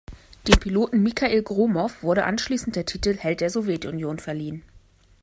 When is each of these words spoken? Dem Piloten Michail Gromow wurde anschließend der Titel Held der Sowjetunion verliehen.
Dem 0.47 0.59
Piloten 0.59 1.03
Michail 1.03 1.43
Gromow 1.43 2.01
wurde 2.01 2.23
anschließend 2.23 2.75
der 2.75 2.87
Titel 2.87 3.15
Held 3.15 3.39
der 3.39 3.51
Sowjetunion 3.51 4.17
verliehen. 4.17 4.63